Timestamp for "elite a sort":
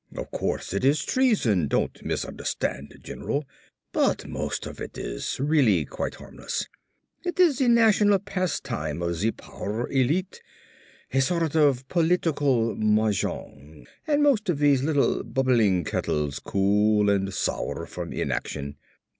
9.91-11.55